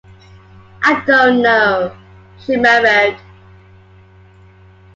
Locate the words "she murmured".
2.39-3.19